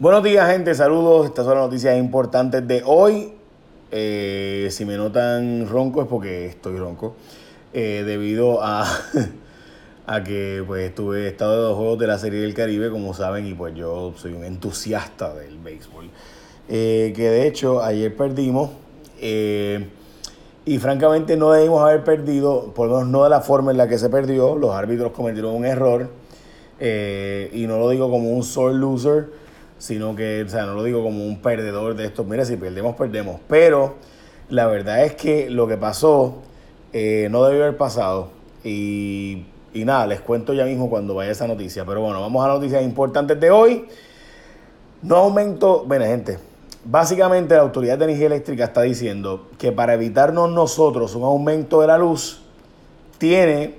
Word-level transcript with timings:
Buenos 0.00 0.24
días, 0.24 0.50
gente. 0.50 0.74
Saludos. 0.74 1.26
Estas 1.26 1.44
son 1.44 1.54
las 1.54 1.66
noticias 1.66 1.96
importantes 1.96 2.66
de 2.66 2.82
hoy. 2.84 3.32
Eh, 3.92 4.66
si 4.72 4.84
me 4.84 4.96
notan 4.96 5.68
ronco 5.68 6.02
es 6.02 6.08
porque 6.08 6.46
estoy 6.46 6.76
ronco. 6.78 7.14
Eh, 7.72 8.02
debido 8.04 8.60
a, 8.60 8.84
a 10.08 10.24
que 10.24 10.64
pues 10.66 10.88
estuve 10.88 11.28
estado 11.28 11.62
de 11.62 11.68
los 11.68 11.78
juegos 11.78 12.00
de 12.00 12.08
la 12.08 12.18
Serie 12.18 12.40
del 12.40 12.54
Caribe, 12.54 12.90
como 12.90 13.14
saben, 13.14 13.46
y 13.46 13.54
pues 13.54 13.72
yo 13.76 14.12
soy 14.16 14.32
un 14.32 14.44
entusiasta 14.44 15.32
del 15.32 15.58
béisbol. 15.58 16.10
Eh, 16.68 17.12
que 17.14 17.30
de 17.30 17.46
hecho 17.46 17.80
ayer 17.80 18.16
perdimos. 18.16 18.70
y 19.20 20.78
francamente 20.78 21.36
no 21.36 21.52
debimos 21.52 21.80
haber 21.82 22.02
perdido, 22.02 22.72
por 22.74 22.88
lo 22.88 22.96
menos 22.96 23.10
no 23.10 23.22
de 23.22 23.30
la 23.30 23.42
forma 23.42 23.70
en 23.70 23.76
la 23.76 23.86
que 23.86 23.98
se 23.98 24.10
perdió. 24.10 24.56
Los 24.56 24.72
árbitros 24.72 25.12
cometieron 25.12 25.54
un 25.54 25.64
error. 25.64 26.10
y 26.80 27.66
no 27.68 27.78
lo 27.78 27.90
digo 27.90 28.10
como 28.10 28.32
un 28.32 28.42
sore 28.42 28.74
loser 28.74 29.43
sino 29.84 30.16
que, 30.16 30.42
o 30.42 30.48
sea, 30.48 30.64
no 30.64 30.72
lo 30.72 30.82
digo 30.82 31.02
como 31.02 31.26
un 31.26 31.42
perdedor 31.42 31.94
de 31.94 32.06
esto, 32.06 32.24
mira, 32.24 32.46
si 32.46 32.56
perdemos, 32.56 32.96
perdemos, 32.96 33.38
pero 33.46 33.96
la 34.48 34.66
verdad 34.66 35.04
es 35.04 35.14
que 35.14 35.50
lo 35.50 35.68
que 35.68 35.76
pasó 35.76 36.36
eh, 36.94 37.28
no 37.30 37.44
debió 37.44 37.64
haber 37.64 37.76
pasado 37.76 38.30
y, 38.64 39.44
y 39.74 39.84
nada, 39.84 40.06
les 40.06 40.22
cuento 40.22 40.54
ya 40.54 40.64
mismo 40.64 40.88
cuando 40.88 41.14
vaya 41.14 41.32
esa 41.32 41.46
noticia, 41.46 41.84
pero 41.84 42.00
bueno, 42.00 42.18
vamos 42.22 42.42
a 42.42 42.48
las 42.48 42.56
noticias 42.56 42.82
importantes 42.82 43.38
de 43.38 43.50
hoy. 43.50 43.84
No 45.02 45.16
aumento, 45.16 45.84
bueno 45.84 46.06
gente, 46.06 46.38
básicamente 46.86 47.54
la 47.54 47.60
Autoridad 47.60 47.98
de 47.98 48.04
Energía 48.06 48.28
Eléctrica 48.28 48.64
está 48.64 48.80
diciendo 48.80 49.50
que 49.58 49.70
para 49.70 49.92
evitarnos 49.92 50.50
nosotros 50.50 51.14
un 51.14 51.24
aumento 51.24 51.82
de 51.82 51.88
la 51.88 51.98
luz, 51.98 52.40
tiene 53.18 53.74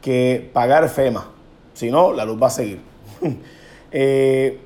que 0.00 0.50
pagar 0.54 0.88
FEMA, 0.88 1.28
si 1.74 1.90
no, 1.90 2.14
la 2.14 2.24
luz 2.24 2.42
va 2.42 2.46
a 2.46 2.50
seguir. 2.50 2.80
eh, 3.92 4.60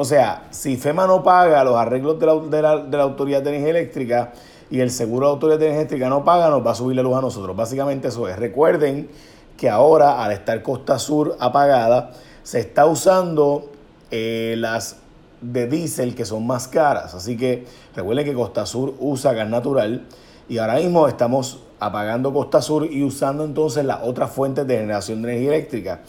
o 0.00 0.04
sea, 0.04 0.46
si 0.50 0.76
FEMA 0.76 1.08
no 1.08 1.24
paga 1.24 1.64
los 1.64 1.74
arreglos 1.76 2.20
de 2.20 2.62
la, 2.62 3.02
Autoridad 3.02 3.42
de 3.42 3.50
Energía 3.50 3.70
Eléctrica 3.70 4.32
y 4.70 4.78
el 4.78 4.92
seguro 4.92 5.26
de 5.26 5.30
la 5.30 5.32
Autoridad 5.32 5.58
de 5.58 5.64
Energía 5.64 5.80
Eléctrica 5.80 6.08
no 6.08 6.24
paga, 6.24 6.50
nos 6.50 6.64
va 6.64 6.70
a 6.70 6.74
subir 6.76 6.94
la 6.94 7.02
luz 7.02 7.16
a 7.16 7.20
nosotros. 7.20 7.56
Básicamente 7.56 8.06
eso 8.06 8.28
es. 8.28 8.38
Recuerden 8.38 9.08
que 9.56 9.68
ahora, 9.68 10.22
al 10.22 10.30
estar 10.30 10.62
Costa 10.62 11.00
Sur 11.00 11.36
apagada, 11.40 12.12
se 12.44 12.60
está 12.60 12.86
usando 12.86 13.72
eh, 14.12 14.54
las 14.56 14.98
de 15.40 15.66
diésel 15.66 16.14
que 16.14 16.24
son 16.24 16.46
más 16.46 16.68
caras. 16.68 17.14
Así 17.14 17.36
que 17.36 17.66
recuerden 17.96 18.24
que 18.24 18.34
Costa 18.34 18.66
Sur 18.66 18.94
usa 19.00 19.32
gas 19.32 19.48
natural 19.48 20.06
y 20.48 20.58
ahora 20.58 20.76
mismo 20.76 21.08
estamos 21.08 21.58
apagando 21.80 22.32
Costa 22.32 22.62
Sur 22.62 22.86
y 22.88 23.02
usando 23.02 23.44
entonces 23.44 23.84
las 23.84 24.04
otras 24.04 24.30
fuentes 24.30 24.64
de 24.64 24.76
generación 24.76 25.22
de 25.22 25.30
energía 25.30 25.56
eléctrica. 25.56 26.02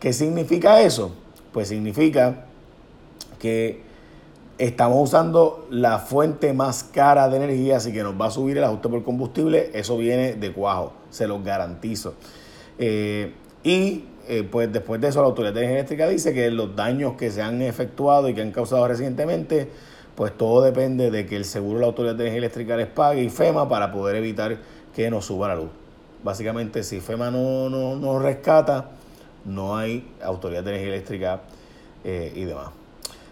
¿Qué 0.00 0.12
significa 0.12 0.80
eso? 0.80 1.12
Pues 1.52 1.68
significa 1.68 2.46
que 3.38 3.82
estamos 4.58 5.08
usando 5.08 5.66
la 5.70 5.98
fuente 5.98 6.52
más 6.52 6.84
cara 6.84 7.28
de 7.28 7.36
energía, 7.36 7.76
así 7.76 7.92
que 7.92 8.02
nos 8.02 8.20
va 8.20 8.26
a 8.26 8.30
subir 8.30 8.56
el 8.58 8.64
ajuste 8.64 8.88
por 8.88 9.04
combustible. 9.04 9.70
Eso 9.74 9.96
viene 9.98 10.34
de 10.34 10.52
cuajo, 10.52 10.92
se 11.10 11.26
los 11.26 11.44
garantizo. 11.44 12.14
Eh, 12.78 13.32
y 13.62 14.04
eh, 14.28 14.48
pues 14.50 14.72
después 14.72 15.00
de 15.00 15.08
eso, 15.08 15.20
la 15.20 15.28
Autoridad 15.28 15.52
de 15.52 15.60
Energía 15.60 15.78
Eléctrica 15.80 16.08
dice 16.08 16.34
que 16.34 16.50
los 16.50 16.74
daños 16.74 17.14
que 17.16 17.30
se 17.30 17.42
han 17.42 17.62
efectuado 17.62 18.28
y 18.28 18.34
que 18.34 18.42
han 18.42 18.50
causado 18.50 18.86
recientemente, 18.88 19.68
pues 20.14 20.36
todo 20.36 20.62
depende 20.62 21.10
de 21.10 21.26
que 21.26 21.36
el 21.36 21.44
seguro 21.44 21.74
de 21.74 21.80
la 21.82 21.86
Autoridad 21.86 22.14
de 22.14 22.22
Energía 22.22 22.38
Eléctrica 22.38 22.76
les 22.76 22.88
pague 22.88 23.22
y 23.22 23.28
FEMA 23.28 23.68
para 23.68 23.92
poder 23.92 24.16
evitar 24.16 24.58
que 24.94 25.10
nos 25.10 25.26
suba 25.26 25.48
la 25.48 25.56
luz. 25.56 25.70
Básicamente, 26.24 26.82
si 26.82 27.00
FEMA 27.00 27.30
no 27.30 27.68
nos 27.68 28.22
rescata, 28.22 28.90
no 29.44 29.76
hay 29.76 30.08
Autoridad 30.22 30.64
de 30.64 30.70
Energía 30.70 30.94
Eléctrica 30.94 31.40
eh, 32.02 32.32
y 32.34 32.44
demás. 32.44 32.70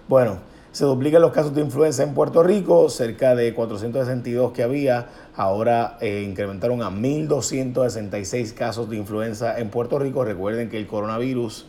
Bueno, 0.07 0.37
se 0.71 0.85
duplican 0.85 1.23
los 1.23 1.33
casos 1.33 1.55
de 1.55 1.63
influenza 1.63 2.03
en 2.03 2.13
Puerto 2.13 2.43
Rico, 2.43 2.91
cerca 2.91 3.35
de 3.35 3.55
462 3.55 4.53
que 4.53 4.63
había, 4.63 5.07
ahora 5.35 5.97
eh, 6.03 6.27
incrementaron 6.29 6.83
a 6.83 6.91
1.266 6.91 8.53
casos 8.53 8.91
de 8.91 8.97
influenza 8.97 9.59
en 9.59 9.71
Puerto 9.71 9.99
Rico. 9.99 10.23
Recuerden 10.23 10.69
que 10.69 10.77
el 10.77 10.87
coronavirus 10.87 11.65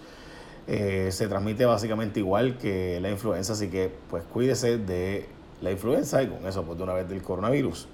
eh, 0.68 1.09
se 1.12 1.29
transmite 1.29 1.63
básicamente 1.63 2.19
igual 2.19 2.57
que 2.57 3.00
la 3.00 3.09
influenza, 3.09 3.53
así 3.53 3.69
que 3.69 3.90
pues 4.09 4.24
cuídese 4.24 4.79
de 4.79 5.28
la 5.62 5.72
influenza 5.72 6.22
y 6.22 6.28
con 6.28 6.45
eso 6.45 6.63
pues 6.63 6.78
de 6.78 6.84
una 6.84 6.94
vez 6.94 7.07
del 7.07 7.22
coronavirus. 7.22 7.88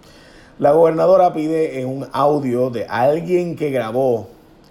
La 0.57 0.71
gobernadora 0.71 1.33
pide 1.33 1.81
en 1.81 1.87
un 1.87 2.07
audio 2.13 2.71
de 2.71 2.87
alguien 2.87 3.55
que 3.55 3.69
grabó, 3.69 4.29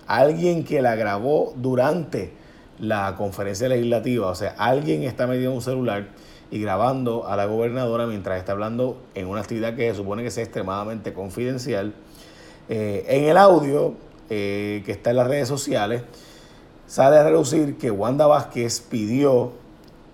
alguien 0.09 0.64
que 0.64 0.82
la 0.82 0.97
grabó 0.97 1.53
durante 1.54 2.40
la 2.80 3.14
conferencia 3.16 3.68
legislativa. 3.68 4.26
O 4.26 4.34
sea, 4.34 4.54
alguien 4.58 5.04
está 5.04 5.26
metido 5.26 5.52
un 5.52 5.62
celular 5.62 6.08
y 6.50 6.60
grabando 6.60 7.28
a 7.28 7.36
la 7.36 7.44
gobernadora 7.44 8.06
mientras 8.06 8.38
está 8.38 8.52
hablando 8.52 9.00
en 9.14 9.28
una 9.28 9.41
actividad 9.41 9.76
que 9.76 9.88
se 9.91 9.96
supone 9.96 10.22
que 10.22 10.30
sea 10.30 10.42
extremadamente 10.42 11.12
confidencial. 11.12 11.94
Eh, 12.68 13.04
en 13.08 13.24
el 13.24 13.36
audio 13.36 13.94
eh, 14.28 14.82
que 14.84 14.92
está 14.92 15.10
en 15.10 15.16
las 15.16 15.28
redes 15.28 15.48
sociales, 15.48 16.02
sale 16.86 17.18
a 17.18 17.24
reducir 17.24 17.76
que 17.78 17.91
Wanda 17.91 18.26
Vázquez 18.26 18.80
pidió 18.80 19.52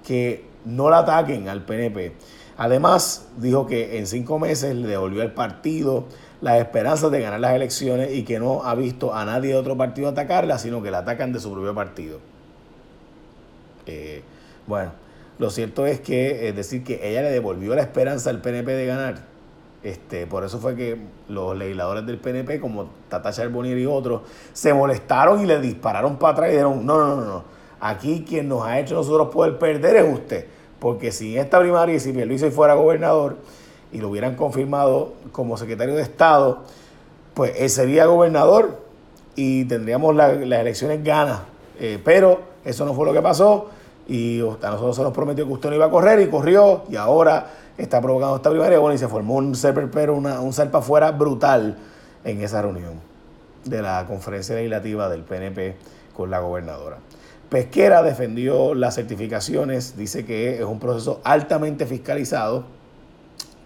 que 0.07 0.45
no 0.65 0.91
la 0.91 0.99
ataquen 0.99 1.49
al 1.49 1.65
PNP. 1.65 2.15
Además, 2.59 3.29
dijo 3.37 3.67
que 3.67 3.99
en 3.99 4.07
cinco 4.07 4.39
meses 4.39 4.75
le 4.75 4.89
devolvió 4.89 5.23
al 5.23 5.33
partido 5.33 6.05
las 6.41 6.59
esperanzas 6.59 7.11
de 7.11 7.21
ganar 7.21 7.41
las 7.41 7.55
elecciones 7.55 8.15
y 8.15 8.25
que 8.25 8.39
no 8.39 8.65
ha 8.65 8.75
visto 8.75 9.15
a 9.15 9.25
nadie 9.25 9.51
de 9.51 9.57
otro 9.57 9.77
partido 9.77 10.09
atacarla, 10.09 10.59
sino 10.59 10.83
que 10.83 10.91
la 10.91 10.99
atacan 10.99 11.33
de 11.33 11.41
su 11.41 11.53
propio 11.53 11.75
partido. 11.75 12.19
Eh, 13.87 14.23
bueno, 14.67 14.93
lo 15.39 15.51
cierto 15.51 15.87
es 15.87 16.01
que, 16.01 16.49
es 16.49 16.57
decir, 16.57 16.83
que 16.83 17.09
ella 17.09 17.23
le 17.23 17.31
devolvió 17.31 17.75
la 17.75 17.83
esperanza 17.83 18.31
al 18.31 18.41
PNP 18.41 18.73
de 18.73 18.87
ganar. 18.87 19.37
Este, 19.83 20.27
por 20.27 20.43
eso 20.45 20.59
fue 20.59 20.75
que 20.75 20.97
los 21.29 21.57
legisladores 21.57 22.07
del 22.07 22.19
PNP, 22.19 22.59
como 22.59 22.89
Tata 23.09 23.31
Charbonnier 23.31 23.79
y 23.79 23.87
otros, 23.87 24.23
se 24.53 24.73
molestaron 24.73 25.41
y 25.41 25.47
le 25.47 25.61
dispararon 25.61 26.17
para 26.17 26.33
atrás 26.33 26.49
y 26.49 26.53
dijeron, 26.53 26.85
no, 26.85 26.99
no, 26.99 27.17
no, 27.17 27.25
no, 27.25 27.45
aquí 27.81 28.25
quien 28.27 28.49
nos 28.49 28.65
ha 28.65 28.81
hecho 28.81 28.95
nosotros 28.95 29.29
poder 29.29 29.59
perder 29.59 29.97
es 29.97 30.13
usted. 30.13 30.47
Porque 30.81 31.13
si 31.13 31.37
esta 31.37 31.61
primaria 31.61 31.95
y 31.95 32.01
si 32.01 32.13
Pierluisi 32.13 32.51
fuera 32.51 32.75
gobernador 32.75 33.37
y 33.93 33.99
lo 33.99 34.09
hubieran 34.09 34.35
confirmado 34.35 35.13
como 35.33 35.57
secretario 35.57 35.95
de 35.95 36.03
Estado, 36.03 36.63
pues 37.35 37.53
él 37.57 37.71
sería 37.71 38.07
gobernador 38.07 38.81
y 39.37 39.67
tendríamos 39.67 40.17
las 40.17 40.33
elecciones 40.33 41.05
ganas. 41.05 41.43
Eh, 41.79 42.01
pero 42.03 42.41
eso 42.65 42.85
no 42.87 42.95
fue 42.95 43.07
lo 43.07 43.13
que 43.13 43.23
pasó 43.23 43.71
y 44.09 44.41
a 44.41 44.71
nosotros 44.71 44.97
se 44.97 45.03
nos 45.03 45.13
prometió 45.13 45.47
que 45.47 45.53
usted 45.53 45.71
no 45.71 45.77
iba 45.77 45.87
a 45.87 45.91
correr 45.91 46.21
y 46.21 46.29
corrió 46.29 46.85
y 46.89 46.97
ahora 46.97 47.47
está 47.77 48.01
provocando 48.01 48.37
esta 48.37 48.51
primaria. 48.51 48.79
Bueno, 48.79 48.95
y 48.95 48.99
se 48.99 49.09
formó 49.09 49.35
un 49.35 49.55
pero 49.93 50.15
una, 50.15 50.41
un 50.41 50.53
salpa 50.53 50.81
fuera 50.81 51.11
brutal 51.11 51.77
en 52.25 52.43
esa 52.43 52.63
reunión 52.63 52.95
de 53.65 53.83
la 53.83 54.05
conferencia 54.07 54.55
legislativa 54.55 55.09
del 55.09 55.23
PNP 55.23 55.77
con 56.15 56.31
la 56.31 56.41
gobernadora. 56.41 56.99
Pesquera 57.49 58.03
defendió 58.03 58.75
las 58.75 58.97
certificaciones, 58.97 59.97
dice 59.97 60.25
que 60.25 60.57
es 60.57 60.65
un 60.65 60.81
proceso 60.81 61.21
altamente 61.23 61.87
fiscalizado 61.87 62.65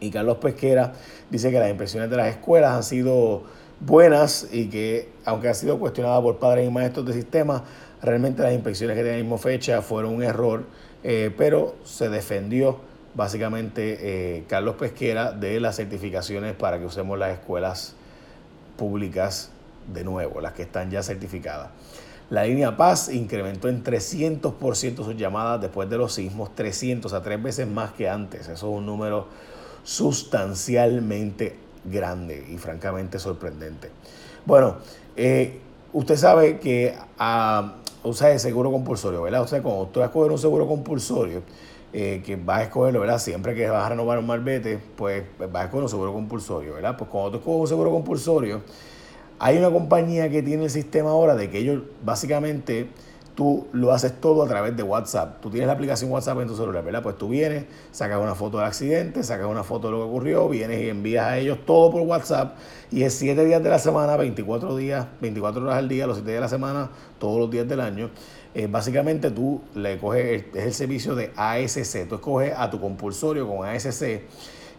y 0.00 0.10
Carlos 0.10 0.38
Pesquera 0.38 0.92
dice 1.30 1.50
que 1.50 1.58
las 1.58 1.70
impresiones 1.70 2.10
de 2.10 2.16
las 2.16 2.28
escuelas 2.28 2.72
han 2.74 2.82
sido 2.82 3.42
buenas 3.80 4.48
y 4.52 4.68
que 4.68 5.08
aunque 5.24 5.48
ha 5.48 5.54
sido 5.54 5.78
cuestionada 5.78 6.20
por 6.22 6.38
padres 6.38 6.68
y 6.68 6.70
maestros 6.70 7.06
de 7.06 7.12
sistema, 7.14 7.64
Realmente 8.02 8.42
las 8.42 8.54
inspecciones 8.54 8.96
que 8.96 9.04
tenían 9.04 9.38
fecha 9.38 9.82
fueron 9.82 10.14
un 10.14 10.22
error, 10.22 10.64
eh, 11.04 11.34
pero 11.36 11.74
se 11.84 12.08
defendió 12.08 12.78
básicamente 13.14 13.98
eh, 14.38 14.44
Carlos 14.48 14.76
Pesquera 14.76 15.32
de 15.32 15.60
las 15.60 15.76
certificaciones 15.76 16.54
para 16.54 16.78
que 16.78 16.86
usemos 16.86 17.18
las 17.18 17.32
escuelas 17.32 17.94
públicas 18.78 19.50
de 19.92 20.04
nuevo, 20.04 20.40
las 20.40 20.54
que 20.54 20.62
están 20.62 20.90
ya 20.90 21.02
certificadas. 21.02 21.68
La 22.30 22.44
línea 22.44 22.76
Paz 22.76 23.10
incrementó 23.12 23.68
en 23.68 23.84
300% 23.84 25.04
sus 25.04 25.16
llamadas 25.16 25.60
después 25.60 25.90
de 25.90 25.98
los 25.98 26.14
sismos, 26.14 26.54
300, 26.54 27.12
a 27.12 27.22
tres 27.22 27.42
veces 27.42 27.66
más 27.66 27.92
que 27.92 28.08
antes. 28.08 28.42
Eso 28.42 28.52
es 28.52 28.62
un 28.62 28.86
número 28.86 29.26
sustancialmente 29.82 31.56
grande 31.84 32.46
y 32.50 32.58
francamente 32.58 33.18
sorprendente. 33.18 33.90
Bueno, 34.44 34.76
eh, 35.16 35.60
usted 35.92 36.16
sabe 36.16 36.58
que 36.58 36.94
a, 37.18 37.74
usa 38.02 38.32
el 38.32 38.40
seguro 38.40 38.70
compulsorio, 38.70 39.22
¿verdad? 39.22 39.42
O 39.42 39.46
sea, 39.46 39.62
cuando 39.62 39.86
tú 39.86 40.00
vas 40.00 40.08
a 40.08 40.10
escoger 40.10 40.32
un 40.32 40.38
seguro 40.38 40.66
compulsorio, 40.66 41.42
eh, 41.92 42.22
que 42.24 42.36
vas 42.36 42.60
a 42.60 42.62
escogerlo, 42.64 43.00
¿verdad? 43.00 43.18
Siempre 43.18 43.54
que 43.54 43.68
vas 43.68 43.84
a 43.84 43.88
renovar 43.88 44.18
un 44.18 44.26
marbete, 44.26 44.78
pues 44.96 45.24
vas 45.38 45.62
a 45.62 45.64
escoger 45.64 45.82
un 45.82 45.88
seguro 45.88 46.12
compulsorio, 46.12 46.74
¿verdad? 46.74 46.96
Pues 46.96 47.10
cuando 47.10 47.32
tú 47.32 47.38
escoges 47.38 47.60
un 47.60 47.68
seguro 47.68 47.90
compulsorio, 47.90 48.62
hay 49.40 49.58
una 49.58 49.70
compañía 49.70 50.30
que 50.30 50.42
tiene 50.42 50.64
el 50.64 50.70
sistema 50.70 51.10
ahora 51.10 51.34
de 51.34 51.50
que 51.50 51.58
ellos 51.58 51.82
básicamente 52.04 52.88
tú 53.40 53.66
lo 53.72 53.90
haces 53.90 54.20
todo 54.20 54.42
a 54.42 54.46
través 54.46 54.76
de 54.76 54.82
WhatsApp. 54.82 55.40
Tú 55.40 55.48
tienes 55.48 55.66
la 55.66 55.72
aplicación 55.72 56.10
WhatsApp 56.10 56.40
en 56.40 56.48
tu 56.48 56.54
celular, 56.54 56.84
¿verdad? 56.84 57.02
Pues 57.02 57.16
tú 57.16 57.30
vienes, 57.30 57.64
sacas 57.90 58.20
una 58.20 58.34
foto 58.34 58.58
del 58.58 58.66
accidente, 58.66 59.22
sacas 59.22 59.46
una 59.46 59.64
foto 59.64 59.86
de 59.86 59.92
lo 59.92 60.00
que 60.00 60.10
ocurrió, 60.10 60.46
vienes 60.46 60.82
y 60.82 60.90
envías 60.90 61.24
a 61.24 61.38
ellos 61.38 61.60
todo 61.64 61.90
por 61.90 62.02
WhatsApp 62.02 62.58
y 62.90 63.02
es 63.02 63.14
7 63.14 63.42
días 63.46 63.62
de 63.62 63.70
la 63.70 63.78
semana, 63.78 64.18
24 64.18 64.76
días, 64.76 65.06
24 65.22 65.62
horas 65.62 65.76
al 65.76 65.88
día, 65.88 66.06
los 66.06 66.16
7 66.18 66.30
días 66.32 66.36
de 66.36 66.42
la 66.42 66.48
semana, 66.50 66.90
todos 67.18 67.40
los 67.40 67.50
días 67.50 67.66
del 67.66 67.80
año. 67.80 68.10
Eh, 68.54 68.66
básicamente 68.70 69.30
tú 69.30 69.62
le 69.74 69.96
coges, 69.96 70.44
es 70.52 70.64
el 70.66 70.74
servicio 70.74 71.14
de 71.14 71.32
ASC, 71.34 72.06
tú 72.10 72.16
escoges 72.16 72.52
a 72.54 72.68
tu 72.68 72.78
compulsorio 72.78 73.48
con 73.48 73.66
ASC 73.66 74.02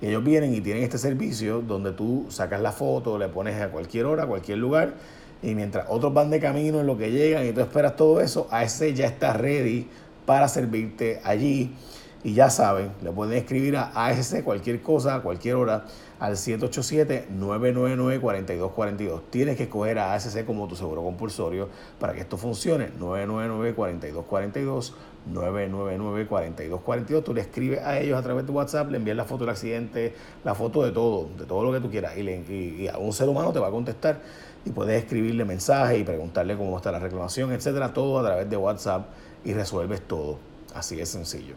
y 0.03 0.05
ellos 0.05 0.23
vienen 0.23 0.53
y 0.53 0.61
tienen 0.61 0.83
este 0.83 0.99
servicio 0.99 1.63
donde 1.63 1.93
tú 1.93 2.27
sacas 2.29 2.61
la 2.61 2.71
foto, 2.71 3.17
le 3.17 3.27
pones 3.27 3.59
a 3.59 3.69
cualquier 3.69 4.05
hora, 4.05 4.25
a 4.25 4.27
cualquier 4.27 4.59
lugar 4.59 4.93
y 5.41 5.55
mientras 5.55 5.87
otros 5.89 6.13
van 6.13 6.29
de 6.29 6.39
camino 6.39 6.79
en 6.79 6.87
lo 6.87 6.97
que 6.97 7.11
llegan 7.11 7.47
y 7.47 7.51
tú 7.51 7.61
esperas 7.61 7.95
todo 7.95 8.21
eso, 8.21 8.47
ASC 8.51 8.93
ya 8.93 9.07
está 9.07 9.33
ready 9.33 9.87
para 10.25 10.47
servirte 10.47 11.19
allí 11.23 11.73
y 12.23 12.35
ya 12.35 12.51
saben, 12.51 12.91
le 13.01 13.11
pueden 13.11 13.35
escribir 13.35 13.75
a 13.77 13.91
ASC 13.95 14.43
cualquier 14.43 14.79
cosa, 14.81 15.15
a 15.15 15.21
cualquier 15.21 15.55
hora, 15.55 15.85
al 16.19 16.35
787-999-4242. 16.35 19.21
Tienes 19.31 19.57
que 19.57 19.63
escoger 19.63 19.97
a 19.97 20.13
ASC 20.13 20.45
como 20.45 20.67
tu 20.67 20.75
seguro 20.75 21.01
compulsorio 21.01 21.69
para 21.99 22.13
que 22.13 22.19
esto 22.19 22.37
funcione. 22.37 22.91
999-4242, 22.99 24.93
999-4242. 25.33 27.23
Tú 27.23 27.33
le 27.33 27.41
escribes 27.41 27.79
a 27.79 27.99
ellos 27.99 28.19
a 28.19 28.21
través 28.21 28.45
de 28.45 28.51
WhatsApp, 28.51 28.91
le 28.91 28.97
envías 28.97 29.17
la 29.17 29.25
foto 29.25 29.45
del 29.45 29.49
accidente, 29.49 30.13
la 30.43 30.53
foto 30.53 30.83
de 30.83 30.91
todo, 30.91 31.27
de 31.39 31.45
todo 31.45 31.63
lo 31.63 31.71
que 31.71 31.79
tú 31.79 31.89
quieras. 31.89 32.15
Y, 32.15 32.21
y 32.21 32.87
a 32.87 32.99
un 32.99 33.13
ser 33.13 33.29
humano 33.29 33.51
te 33.51 33.57
va 33.57 33.69
a 33.69 33.71
contestar 33.71 34.19
y 34.65 34.69
puedes 34.69 35.01
escribirle 35.01 35.45
mensajes 35.45 35.99
y 35.99 36.03
preguntarle 36.03 36.55
cómo 36.55 36.77
está 36.77 36.91
la 36.91 36.99
reclamación, 36.99 37.51
etcétera. 37.51 37.93
Todo 37.93 38.19
a 38.19 38.23
través 38.23 38.49
de 38.49 38.57
WhatsApp 38.57 39.07
y 39.43 39.53
resuelves 39.53 40.01
todo. 40.01 40.37
Así 40.75 40.95
de 40.95 41.05
sencillo. 41.05 41.55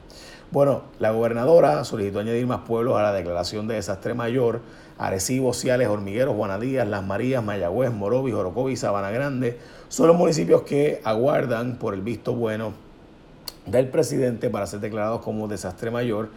Bueno, 0.51 0.83
la 0.99 1.11
gobernadora 1.11 1.85
solicitó 1.85 2.21
añadir 2.21 2.47
más 2.47 2.61
pueblos 2.61 2.97
a 2.99 3.03
la 3.03 3.13
declaración 3.13 3.69
de 3.69 3.75
desastre 3.75 4.15
mayor. 4.15 4.61
Arecibo, 4.99 5.53
Ciales, 5.53 5.89
Hormigueros, 5.89 6.35
Juanadías, 6.37 6.87
Las 6.87 7.05
Marías, 7.05 7.43
Mayagüez, 7.45 7.93
Morovis, 7.93 8.35
Orocovi 8.35 8.73
y 8.73 8.77
Sabana 8.77 9.11
Grande 9.11 9.59
son 9.89 10.09
los 10.09 10.17
municipios 10.17 10.63
que 10.63 11.01
aguardan 11.05 11.77
por 11.77 11.95
el 11.95 12.01
visto 12.01 12.35
bueno 12.35 12.73
del 13.67 13.89
presidente 13.89 14.51
para 14.51 14.67
ser 14.67 14.81
declarados 14.81 15.21
como 15.21 15.47
desastre 15.47 15.91
mayor. 15.91 16.31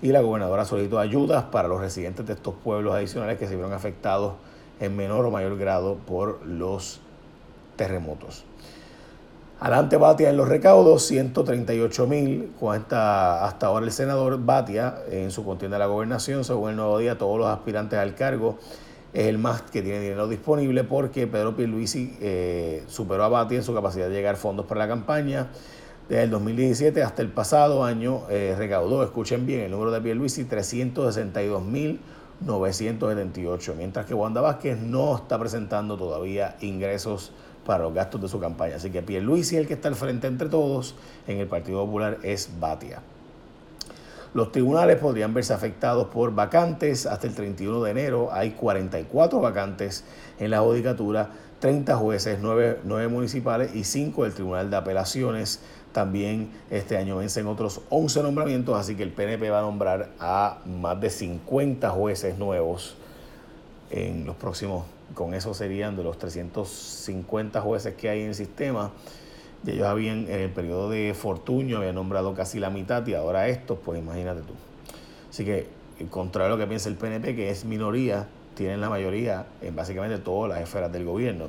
Y 0.00 0.08
la 0.08 0.20
gobernadora 0.20 0.64
solicitó 0.64 0.98
ayudas 0.98 1.44
para 1.44 1.68
los 1.68 1.80
residentes 1.80 2.26
de 2.26 2.32
estos 2.32 2.54
pueblos 2.54 2.94
adicionales 2.94 3.38
que 3.38 3.46
se 3.46 3.54
vieron 3.54 3.74
afectados 3.74 4.34
en 4.82 4.96
menor 4.96 5.24
o 5.24 5.30
mayor 5.30 5.56
grado 5.56 5.96
por 6.06 6.44
los 6.44 7.00
terremotos. 7.76 8.44
Adelante 9.60 9.96
Batia 9.96 10.28
en 10.28 10.36
los 10.36 10.48
recaudos, 10.48 11.04
138 11.04 12.06
mil, 12.08 12.52
cuenta 12.58 13.46
hasta 13.46 13.68
ahora 13.68 13.86
el 13.86 13.92
senador 13.92 14.44
Batia 14.44 14.96
en 15.08 15.30
su 15.30 15.44
contienda 15.44 15.76
de 15.76 15.78
la 15.78 15.86
gobernación, 15.86 16.44
según 16.44 16.70
el 16.70 16.76
nuevo 16.76 16.98
día, 16.98 17.16
todos 17.16 17.38
los 17.38 17.48
aspirantes 17.48 17.98
al 17.98 18.16
cargo 18.16 18.58
es 19.12 19.26
el 19.26 19.38
más 19.38 19.62
que 19.62 19.82
tiene 19.82 20.00
dinero 20.00 20.26
disponible 20.26 20.84
porque 20.84 21.26
Pedro 21.26 21.54
Pierluisi 21.54 22.16
eh, 22.20 22.82
superó 22.88 23.24
a 23.24 23.28
Batia 23.28 23.58
en 23.58 23.64
su 23.64 23.74
capacidad 23.74 24.08
de 24.08 24.14
llegar 24.14 24.36
fondos 24.36 24.66
para 24.66 24.80
la 24.80 24.88
campaña. 24.88 25.48
Desde 26.08 26.24
el 26.24 26.30
2017 26.30 27.02
hasta 27.02 27.22
el 27.22 27.28
pasado 27.28 27.84
año 27.84 28.22
eh, 28.30 28.54
recaudó, 28.56 29.02
escuchen 29.02 29.46
bien, 29.46 29.60
el 29.60 29.70
número 29.70 29.90
de 29.90 30.00
Pierluisi 30.00 30.44
362 30.44 31.62
mil 31.62 32.00
978, 32.40 33.74
mientras 33.76 34.06
que 34.06 34.14
Wanda 34.14 34.40
Vázquez 34.40 34.78
no 34.78 35.16
está 35.16 35.38
presentando 35.38 35.96
todavía 35.96 36.56
ingresos 36.60 37.32
para 37.64 37.84
los 37.84 37.94
gastos 37.94 38.20
de 38.20 38.28
su 38.28 38.40
campaña. 38.40 38.76
Así 38.76 38.90
que 38.90 39.02
Pierluisi, 39.02 39.56
el 39.56 39.66
que 39.66 39.74
está 39.74 39.88
al 39.88 39.94
frente 39.94 40.26
entre 40.26 40.48
todos 40.48 40.94
en 41.26 41.38
el 41.38 41.46
Partido 41.46 41.84
Popular, 41.84 42.18
es 42.22 42.50
Batia. 42.58 43.00
Los 44.34 44.50
tribunales 44.50 44.96
podrían 44.96 45.34
verse 45.34 45.52
afectados 45.52 46.08
por 46.08 46.34
vacantes. 46.34 47.04
Hasta 47.04 47.26
el 47.26 47.34
31 47.34 47.82
de 47.82 47.90
enero 47.90 48.30
hay 48.32 48.52
44 48.52 49.40
vacantes 49.40 50.04
en 50.38 50.50
la 50.50 50.60
judicatura, 50.60 51.30
30 51.60 51.96
jueces, 51.96 52.38
9, 52.40 52.80
9 52.82 53.08
municipales 53.08 53.74
y 53.74 53.84
5 53.84 54.24
del 54.24 54.32
Tribunal 54.32 54.70
de 54.70 54.76
Apelaciones. 54.76 55.60
También 55.92 56.50
este 56.70 56.96
año 56.96 57.16
vencen 57.16 57.46
otros 57.46 57.82
11 57.90 58.22
nombramientos, 58.22 58.78
así 58.78 58.94
que 58.94 59.02
el 59.02 59.10
PNP 59.10 59.50
va 59.50 59.58
a 59.58 59.62
nombrar 59.62 60.10
a 60.18 60.58
más 60.64 61.00
de 61.00 61.10
50 61.10 61.90
jueces 61.90 62.38
nuevos 62.38 62.96
en 63.90 64.24
los 64.24 64.36
próximos 64.36 64.84
con 65.14 65.34
eso 65.34 65.54
serían 65.54 65.96
de 65.96 66.02
los 66.02 66.18
350 66.18 67.60
jueces 67.60 67.94
que 67.94 68.08
hay 68.08 68.22
en 68.22 68.28
el 68.28 68.34
sistema. 68.34 68.90
Y 69.64 69.70
ellos 69.70 69.86
habían, 69.86 70.26
en 70.28 70.40
el 70.40 70.50
periodo 70.50 70.90
de 70.90 71.14
Fortuño, 71.14 71.78
habían 71.78 71.94
nombrado 71.94 72.34
casi 72.34 72.58
la 72.58 72.70
mitad 72.70 73.06
y 73.06 73.14
ahora 73.14 73.48
estos, 73.48 73.78
pues 73.84 74.00
imagínate 74.00 74.40
tú. 74.40 74.54
Así 75.30 75.44
que, 75.44 75.68
contrario 76.10 76.52
a 76.52 76.56
lo 76.56 76.62
que 76.62 76.66
piensa 76.66 76.88
el 76.88 76.96
PNP, 76.96 77.36
que 77.36 77.50
es 77.50 77.64
minoría, 77.64 78.26
tienen 78.54 78.80
la 78.80 78.90
mayoría 78.90 79.46
en 79.60 79.76
básicamente 79.76 80.18
todas 80.18 80.50
las 80.50 80.60
esferas 80.60 80.92
del 80.92 81.04
gobierno. 81.04 81.46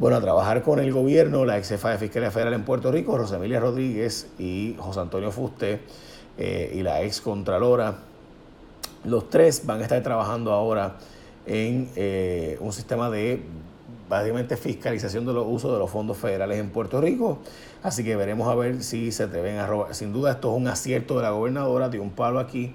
Bueno, 0.00 0.16
a 0.16 0.22
trabajar 0.22 0.62
con 0.62 0.78
el 0.78 0.94
gobierno, 0.94 1.44
la 1.44 1.58
ex 1.58 1.68
jefa 1.68 1.90
de 1.90 1.98
Fiscalía 1.98 2.30
Federal 2.30 2.54
en 2.54 2.64
Puerto 2.64 2.90
Rico, 2.90 3.18
Rosemilia 3.18 3.60
Rodríguez 3.60 4.28
y 4.38 4.74
José 4.78 5.00
Antonio 5.00 5.30
Fuste, 5.30 5.82
eh, 6.38 6.72
y 6.74 6.82
la 6.82 7.02
ex 7.02 7.20
Contralora, 7.20 7.98
los 9.04 9.28
tres 9.28 9.66
van 9.66 9.80
a 9.80 9.82
estar 9.82 10.02
trabajando 10.02 10.52
ahora 10.52 10.96
en 11.44 11.90
eh, 11.96 12.56
un 12.60 12.72
sistema 12.72 13.10
de 13.10 13.42
básicamente 14.08 14.56
fiscalización 14.56 15.26
de 15.26 15.34
los 15.34 15.44
usos 15.46 15.70
de 15.70 15.78
los 15.78 15.90
fondos 15.90 16.16
federales 16.16 16.58
en 16.58 16.70
Puerto 16.70 16.98
Rico. 16.98 17.40
Así 17.82 18.02
que 18.02 18.16
veremos 18.16 18.48
a 18.48 18.54
ver 18.54 18.82
si 18.82 19.12
se 19.12 19.24
atreven 19.24 19.58
a 19.58 19.66
robar. 19.66 19.94
Sin 19.94 20.14
duda 20.14 20.30
esto 20.30 20.50
es 20.50 20.56
un 20.56 20.66
acierto 20.66 21.16
de 21.16 21.24
la 21.24 21.30
gobernadora, 21.32 21.90
de 21.90 22.00
un 22.00 22.08
palo 22.08 22.38
aquí, 22.38 22.72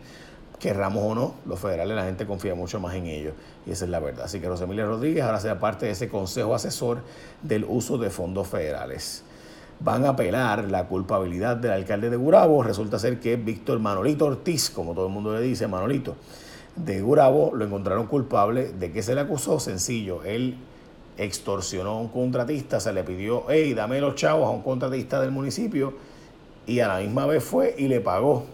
querramos 0.66 1.04
o 1.04 1.14
no, 1.14 1.36
los 1.46 1.60
federales 1.60 1.96
la 1.96 2.06
gente 2.06 2.26
confía 2.26 2.56
mucho 2.56 2.80
más 2.80 2.96
en 2.96 3.06
ellos 3.06 3.36
y 3.68 3.72
esa 3.72 3.86
es 3.86 3.92
la 3.92 4.00
verdad. 4.00 4.26
Así 4.26 4.40
que 4.40 4.48
Rosemilia 4.48 4.84
Rodríguez 4.84 5.24
ahora 5.24 5.40
será 5.40 5.60
parte 5.60 5.86
de 5.86 5.92
ese 5.92 6.10
consejo 6.10 6.56
asesor 6.56 7.04
del 7.44 7.66
uso 7.70 8.00
de 8.00 8.10
fondos 8.10 8.48
federales. 8.48 9.24
Van 9.80 10.06
a 10.06 10.10
apelar 10.10 10.72
la 10.72 10.88
culpabilidad 10.88 11.56
del 11.58 11.72
alcalde 11.72 12.10
de 12.10 12.18
Gurabo. 12.18 12.64
Resulta 12.64 12.98
ser 12.98 13.20
que 13.20 13.36
Víctor 13.36 13.78
Manolito 13.78 14.26
Ortiz, 14.26 14.72
como 14.72 14.96
todo 14.96 15.06
el 15.06 15.14
mundo 15.14 15.36
le 15.36 15.42
dice, 15.42 15.68
Manolito, 15.68 16.16
de 16.76 17.00
Gurabo 17.00 17.54
lo 17.54 17.64
encontraron 17.64 18.08
culpable. 18.08 18.72
¿De 18.74 18.92
qué 18.92 19.04
se 19.04 19.14
le 19.14 19.22
acusó? 19.22 19.60
Sencillo, 19.60 20.24
él 20.24 20.58
extorsionó 21.16 21.92
a 21.92 22.02
un 22.02 22.08
contratista, 22.08 22.80
se 22.80 22.92
le 22.92 23.04
pidió, 23.04 23.44
hey, 23.50 23.76
dame 23.76 24.02
los 24.02 24.16
chavos 24.16 24.48
a 24.48 24.50
un 24.50 24.64
contratista 24.64 25.22
del 25.22 25.30
municipio 25.30 25.94
y 26.66 26.80
a 26.80 26.88
la 26.88 26.98
misma 27.02 27.28
vez 27.28 27.44
fue 27.44 27.76
y 27.78 27.88
le 27.88 28.02
pagó 28.02 28.46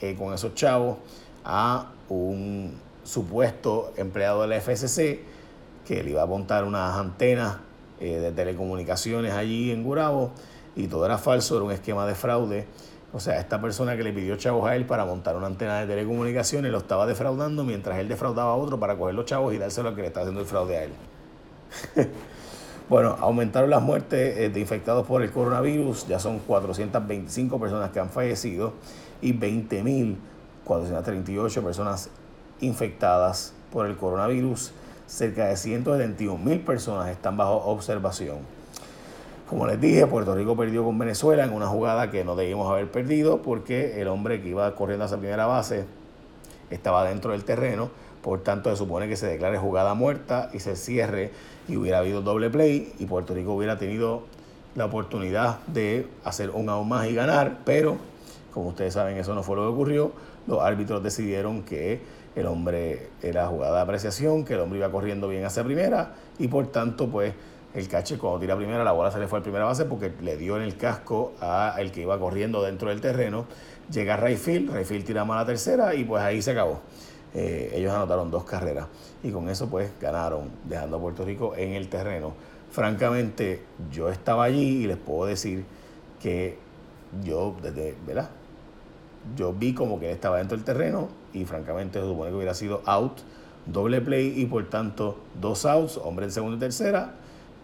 eh, 0.00 0.16
con 0.18 0.32
esos 0.32 0.54
chavos 0.54 0.96
a 1.44 1.92
un 2.08 2.78
supuesto 3.04 3.92
empleado 3.96 4.42
de 4.42 4.48
la 4.48 4.60
FCC 4.60 5.20
que 5.86 6.02
le 6.02 6.10
iba 6.10 6.22
a 6.22 6.26
montar 6.26 6.64
unas 6.64 6.96
antenas 6.96 7.58
eh, 8.00 8.18
de 8.18 8.32
telecomunicaciones 8.32 9.32
allí 9.32 9.70
en 9.70 9.82
Gurabo 9.82 10.32
y 10.76 10.86
todo 10.86 11.06
era 11.06 11.18
falso, 11.18 11.56
era 11.56 11.64
un 11.64 11.72
esquema 11.72 12.06
de 12.06 12.14
fraude 12.14 12.66
o 13.12 13.20
sea, 13.20 13.40
esta 13.40 13.60
persona 13.60 13.96
que 13.96 14.02
le 14.02 14.12
pidió 14.12 14.36
chavos 14.36 14.68
a 14.68 14.76
él 14.76 14.84
para 14.84 15.06
montar 15.06 15.34
una 15.34 15.46
antena 15.46 15.80
de 15.80 15.86
telecomunicaciones 15.86 16.70
lo 16.70 16.78
estaba 16.78 17.06
defraudando 17.06 17.64
mientras 17.64 17.98
él 17.98 18.08
defraudaba 18.08 18.52
a 18.52 18.54
otro 18.54 18.78
para 18.78 18.98
coger 18.98 19.14
los 19.14 19.24
chavos 19.24 19.54
y 19.54 19.58
dárselo 19.58 19.88
al 19.88 19.94
que 19.94 20.02
le 20.02 20.08
está 20.08 20.20
haciendo 20.20 20.40
el 20.40 20.46
fraude 20.46 20.76
a 20.76 20.84
él. 20.84 20.90
bueno, 22.90 23.16
aumentaron 23.18 23.70
las 23.70 23.80
muertes 23.80 24.36
eh, 24.36 24.50
de 24.50 24.60
infectados 24.60 25.06
por 25.06 25.22
el 25.22 25.30
coronavirus. 25.30 26.06
Ya 26.06 26.18
son 26.18 26.38
425 26.40 27.58
personas 27.58 27.90
que 27.90 27.98
han 27.98 28.10
fallecido 28.10 28.74
y 29.22 29.32
20.438 30.68 31.62
personas 31.62 32.10
infectadas 32.60 33.54
por 33.72 33.86
el 33.86 33.96
coronavirus. 33.96 34.72
Cerca 35.06 35.46
de 35.46 35.54
171.000 35.54 36.64
personas 36.64 37.08
están 37.08 37.36
bajo 37.36 37.56
observación. 37.56 38.38
Como 39.48 39.66
les 39.66 39.80
dije, 39.80 40.06
Puerto 40.06 40.34
Rico 40.34 40.54
perdió 40.54 40.84
con 40.84 40.98
Venezuela 40.98 41.44
en 41.44 41.54
una 41.54 41.66
jugada 41.66 42.10
que 42.10 42.22
no 42.22 42.36
debíamos 42.36 42.70
haber 42.70 42.90
perdido 42.90 43.40
porque 43.40 44.02
el 44.02 44.08
hombre 44.08 44.42
que 44.42 44.50
iba 44.50 44.74
corriendo 44.74 45.04
a 45.04 45.06
esa 45.06 45.16
primera 45.16 45.46
base 45.46 45.86
estaba 46.70 47.08
dentro 47.08 47.32
del 47.32 47.44
terreno. 47.44 47.88
Por 48.22 48.42
tanto, 48.42 48.68
se 48.68 48.76
supone 48.76 49.08
que 49.08 49.16
se 49.16 49.26
declare 49.26 49.56
jugada 49.56 49.94
muerta 49.94 50.50
y 50.52 50.60
se 50.60 50.76
cierre 50.76 51.30
y 51.66 51.78
hubiera 51.78 51.98
habido 51.98 52.20
doble 52.20 52.50
play 52.50 52.92
y 52.98 53.06
Puerto 53.06 53.32
Rico 53.32 53.54
hubiera 53.54 53.78
tenido 53.78 54.24
la 54.74 54.84
oportunidad 54.84 55.60
de 55.66 56.06
hacer 56.24 56.50
un 56.50 56.68
aún 56.68 56.90
más 56.90 57.06
y 57.06 57.14
ganar. 57.14 57.60
Pero, 57.64 57.96
como 58.52 58.68
ustedes 58.68 58.94
saben, 58.94 59.16
eso 59.16 59.34
no 59.34 59.42
fue 59.42 59.56
lo 59.56 59.62
que 59.62 59.68
ocurrió. 59.68 60.12
Los 60.46 60.60
árbitros 60.60 61.02
decidieron 61.02 61.62
que 61.62 62.00
el 62.34 62.46
hombre 62.46 63.10
era 63.22 63.46
jugada 63.48 63.76
de 63.76 63.82
apreciación, 63.82 64.44
que 64.44 64.54
el 64.54 64.60
hombre 64.60 64.78
iba 64.78 64.90
corriendo 64.90 65.28
bien 65.28 65.44
hacia 65.44 65.64
primera 65.64 66.14
y 66.38 66.48
por 66.48 66.68
tanto, 66.68 67.08
pues 67.08 67.34
el 67.74 67.88
cache 67.88 68.16
cuando 68.16 68.40
tira 68.40 68.56
primera, 68.56 68.82
la 68.82 68.92
bola 68.92 69.10
se 69.10 69.18
le 69.18 69.28
fue 69.28 69.40
a 69.40 69.42
primera 69.42 69.64
base 69.64 69.84
porque 69.84 70.12
le 70.22 70.36
dio 70.36 70.56
en 70.56 70.62
el 70.62 70.76
casco 70.76 71.32
a 71.40 71.74
el 71.78 71.92
que 71.92 72.02
iba 72.02 72.18
corriendo 72.18 72.62
dentro 72.62 72.88
del 72.88 73.00
terreno. 73.00 73.46
Llega 73.90 74.16
Rayfield, 74.16 74.72
Rayfield 74.72 75.04
tira 75.04 75.24
más 75.24 75.36
a 75.36 75.40
la 75.40 75.46
tercera 75.46 75.94
y 75.94 76.04
pues 76.04 76.22
ahí 76.22 76.40
se 76.40 76.52
acabó. 76.52 76.80
Eh, 77.34 77.72
ellos 77.74 77.92
anotaron 77.92 78.30
dos 78.30 78.44
carreras 78.44 78.86
y 79.22 79.30
con 79.30 79.48
eso 79.48 79.68
pues 79.68 79.90
ganaron, 80.00 80.50
dejando 80.64 80.96
a 80.96 81.00
Puerto 81.00 81.24
Rico 81.24 81.54
en 81.56 81.72
el 81.72 81.88
terreno. 81.88 82.32
Francamente, 82.70 83.62
yo 83.90 84.10
estaba 84.10 84.44
allí 84.44 84.84
y 84.84 84.86
les 84.86 84.96
puedo 84.96 85.26
decir 85.26 85.64
que 86.20 86.58
yo, 87.24 87.56
desde, 87.62 87.96
¿verdad? 88.06 88.30
Yo 89.36 89.52
vi 89.52 89.74
como 89.74 89.98
que 89.98 90.06
él 90.06 90.14
estaba 90.14 90.38
dentro 90.38 90.56
del 90.56 90.64
terreno 90.64 91.08
y 91.32 91.44
francamente 91.44 92.00
se 92.00 92.06
supone 92.06 92.30
que 92.30 92.36
hubiera 92.36 92.54
sido 92.54 92.82
out, 92.86 93.18
doble 93.66 94.00
play 94.00 94.32
y 94.36 94.46
por 94.46 94.68
tanto 94.68 95.18
dos 95.40 95.66
outs, 95.66 95.98
hombre 95.98 96.26
en 96.26 96.32
segunda 96.32 96.56
y 96.56 96.60
tercera 96.60 97.14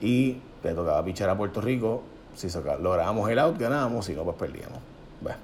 y 0.01 0.39
le 0.63 0.75
tocaba 0.75 1.05
pichar 1.05 1.31
a 1.31 1.37
Puerto 1.37 1.61
Rico 1.61 2.03
Si 2.35 2.49
lográbamos 2.81 3.31
el 3.31 3.39
out, 3.39 3.59
ganábamos, 3.59 4.07
si 4.07 4.15
no, 4.15 4.25
pues 4.25 4.37
perdíamos. 4.37 4.79
Bueno. 5.21 5.39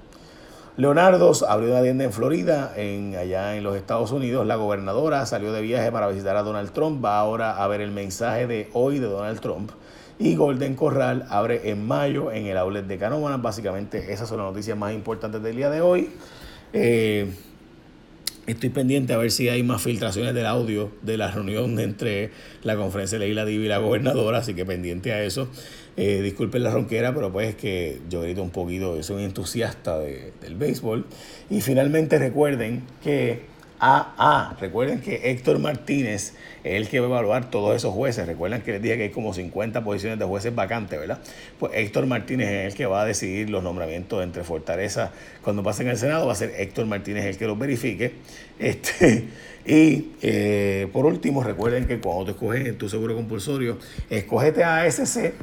Leonardo 0.77 1.31
abrió 1.47 1.71
una 1.71 1.81
tienda 1.81 2.05
en 2.05 2.13
Florida, 2.13 2.73
en, 2.75 3.15
allá 3.15 3.55
en 3.55 3.63
los 3.63 3.75
Estados 3.75 4.11
Unidos. 4.11 4.47
La 4.47 4.55
gobernadora 4.55 5.25
salió 5.25 5.51
de 5.51 5.61
viaje 5.61 5.91
para 5.91 6.07
visitar 6.07 6.37
a 6.37 6.43
Donald 6.43 6.71
Trump. 6.71 7.03
Va 7.03 7.19
ahora 7.19 7.61
a 7.61 7.67
ver 7.67 7.81
el 7.81 7.91
mensaje 7.91 8.47
de 8.47 8.69
hoy 8.73 8.99
de 8.99 9.07
Donald 9.07 9.39
Trump. 9.41 9.71
Y 10.21 10.35
Golden 10.35 10.75
Corral 10.75 11.25
abre 11.29 11.71
en 11.71 11.85
mayo 11.87 12.31
en 12.31 12.45
el 12.45 12.55
outlet 12.57 12.85
de 12.85 12.97
Canómanas. 12.99 13.41
Básicamente 13.41 14.13
esas 14.13 14.29
son 14.29 14.37
las 14.37 14.45
noticias 14.45 14.77
más 14.77 14.93
importantes 14.93 15.41
del 15.41 15.55
día 15.55 15.71
de 15.71 15.81
hoy. 15.81 16.09
Eh, 16.73 17.27
Estoy 18.47 18.69
pendiente 18.69 19.13
a 19.13 19.17
ver 19.17 19.29
si 19.29 19.49
hay 19.49 19.61
más 19.61 19.83
filtraciones 19.83 20.33
del 20.33 20.47
audio 20.47 20.91
de 21.03 21.15
la 21.15 21.29
reunión 21.29 21.79
entre 21.79 22.31
la 22.63 22.75
conferencia 22.75 23.19
legislativa 23.19 23.63
y 23.63 23.67
la 23.67 23.77
gobernadora, 23.77 24.39
así 24.39 24.53
que 24.53 24.65
pendiente 24.65 25.13
a 25.13 25.23
eso. 25.23 25.47
Eh, 25.95 26.21
disculpen 26.21 26.63
la 26.63 26.71
ronquera, 26.71 27.13
pero 27.13 27.31
pues 27.31 27.49
es 27.49 27.55
que 27.55 28.01
yo 28.09 28.21
grito 28.21 28.41
un 28.41 28.49
poquito, 28.49 29.01
soy 29.03 29.17
un 29.17 29.21
entusiasta 29.23 29.99
del 29.99 30.55
béisbol. 30.55 31.05
Y 31.49 31.61
finalmente 31.61 32.17
recuerden 32.17 32.83
que 33.03 33.50
Ah, 33.83 34.55
recuerden 34.59 35.01
que 35.01 35.31
Héctor 35.31 35.57
Martínez 35.57 36.35
es 36.63 36.73
el 36.75 36.87
que 36.87 36.99
va 36.99 37.07
a 37.07 37.09
evaluar 37.09 37.49
todos 37.49 37.75
esos 37.75 37.91
jueces. 37.95 38.27
Recuerden 38.27 38.61
que 38.61 38.73
les 38.73 38.81
dije 38.81 38.95
que 38.95 39.03
hay 39.03 39.09
como 39.09 39.33
50 39.33 39.83
posiciones 39.83 40.19
de 40.19 40.25
jueces 40.25 40.53
vacantes, 40.53 40.99
¿verdad? 40.99 41.19
Pues 41.59 41.71
Héctor 41.75 42.05
Martínez 42.05 42.47
es 42.47 42.73
el 42.73 42.77
que 42.77 42.85
va 42.85 43.01
a 43.01 43.05
decidir 43.05 43.49
los 43.49 43.63
nombramientos 43.63 44.23
entre 44.23 44.43
Fortaleza. 44.43 45.11
Cuando 45.43 45.63
pasen 45.63 45.87
al 45.87 45.97
Senado 45.97 46.27
va 46.27 46.33
a 46.33 46.35
ser 46.35 46.53
Héctor 46.57 46.85
Martínez 46.85 47.25
el 47.25 47.37
que 47.37 47.47
los 47.47 47.57
verifique. 47.57 48.13
Este, 48.59 49.29
y 49.65 50.11
eh, 50.21 50.87
por 50.93 51.07
último, 51.07 51.43
recuerden 51.43 51.87
que 51.87 51.99
cuando 51.99 52.25
te 52.25 52.31
escoges 52.31 52.67
en 52.67 52.77
tu 52.77 52.87
seguro 52.87 53.15
compulsorio, 53.15 53.79
escógete 54.11 54.63
a 54.63 54.83
ASC 54.83 55.33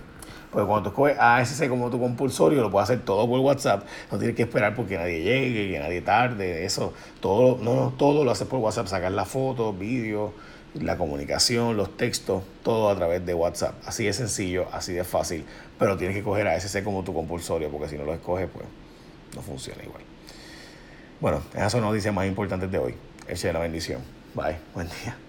pues 0.50 0.64
cuando 0.64 0.84
tú 0.84 0.88
escoges 0.88 1.16
ASC 1.18 1.68
como 1.68 1.90
tu 1.90 2.00
compulsorio, 2.00 2.62
lo 2.62 2.70
puedes 2.70 2.88
hacer 2.88 3.04
todo 3.04 3.28
por 3.28 3.38
WhatsApp. 3.40 3.84
No 4.10 4.18
tienes 4.18 4.34
que 4.34 4.42
esperar 4.42 4.74
porque 4.74 4.96
nadie 4.96 5.22
llegue, 5.22 5.72
que 5.72 5.78
nadie 5.78 6.00
tarde. 6.00 6.64
Eso, 6.64 6.94
todo, 7.20 7.58
no, 7.62 7.92
todo 7.98 8.24
lo 8.24 8.30
haces 8.30 8.46
por 8.46 8.58
WhatsApp. 8.60 8.86
Sacar 8.86 9.12
las 9.12 9.28
fotos, 9.28 9.78
vídeos, 9.78 10.32
la 10.74 10.96
comunicación, 10.96 11.76
los 11.76 11.96
textos, 11.96 12.42
todo 12.62 12.88
a 12.88 12.96
través 12.96 13.24
de 13.26 13.34
WhatsApp. 13.34 13.74
Así 13.84 14.04
de 14.04 14.12
sencillo, 14.12 14.66
así 14.72 14.94
de 14.94 15.04
fácil. 15.04 15.44
Pero 15.78 15.96
tienes 15.96 16.16
que 16.16 16.22
coger 16.22 16.48
ASC 16.48 16.82
como 16.82 17.04
tu 17.04 17.12
compulsorio, 17.12 17.70
porque 17.70 17.88
si 17.88 17.96
no 17.96 18.04
lo 18.04 18.14
escoges, 18.14 18.48
pues 18.52 18.64
no 19.34 19.42
funciona 19.42 19.82
igual. 19.84 20.02
Bueno, 21.20 21.42
esas 21.54 21.72
son 21.72 21.82
las 21.82 21.90
noticias 21.90 22.14
más 22.14 22.26
importantes 22.26 22.70
de 22.70 22.78
hoy. 22.78 22.94
Eche 23.26 23.52
la 23.52 23.58
bendición. 23.58 24.00
Bye. 24.34 24.56
Buen 24.74 24.88
día. 24.88 25.27